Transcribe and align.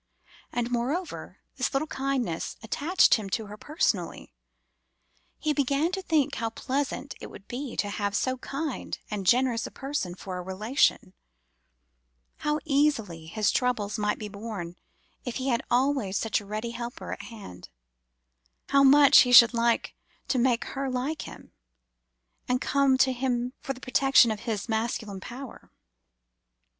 And, 0.51 0.71
moreover, 0.71 1.37
this 1.57 1.73
little 1.75 1.85
kindness 1.87 2.57
attached 2.63 3.13
him 3.13 3.29
to 3.29 3.45
her 3.45 3.55
personally. 3.55 4.33
He 5.37 5.53
began 5.53 5.91
to 5.91 6.01
think 6.01 6.33
how 6.33 6.49
pleasant 6.49 7.13
it 7.21 7.27
would 7.29 7.47
be 7.47 7.75
to 7.75 7.87
have 7.87 8.15
so 8.15 8.37
kind 8.39 8.97
and 9.11 9.27
generous 9.27 9.67
a 9.67 9.69
person 9.69 10.15
for 10.15 10.39
a 10.39 10.41
relation; 10.41 11.13
how 12.37 12.59
easily 12.65 13.27
his 13.27 13.51
troubles 13.51 13.99
might 13.99 14.17
be 14.17 14.27
borne 14.27 14.75
if 15.23 15.35
he 15.35 15.49
had 15.49 15.61
always 15.69 16.17
such 16.17 16.41
a 16.41 16.47
ready 16.47 16.71
helper 16.71 17.11
at 17.13 17.21
hand; 17.21 17.69
how 18.69 18.81
much 18.83 19.19
he 19.19 19.31
should 19.31 19.53
like 19.53 19.93
to 20.29 20.39
make 20.39 20.65
her 20.73 20.89
like 20.89 21.27
him, 21.27 21.51
and 22.47 22.59
come 22.59 22.97
to 22.97 23.13
him 23.13 23.53
for 23.59 23.73
the 23.73 23.79
protection 23.79 24.31
of 24.31 24.39
his 24.39 24.67
masculine 24.67 25.19
power! 25.19 25.69